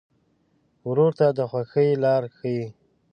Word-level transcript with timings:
ورور 0.87 1.11
ته 1.19 1.27
د 1.37 1.39
خوښۍ 1.49 1.89
لاره 2.03 2.29
ښيي. 2.37 2.63